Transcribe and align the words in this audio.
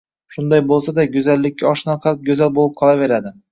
Shunday 0.37 0.63
bo`lsa-da, 0.71 1.05
go`zallikka 1.17 1.69
oshno 1.73 1.97
qalb 2.07 2.27
go`zal 2.33 2.53
bo`lib 2.59 2.77
qolaveradi 2.83 3.37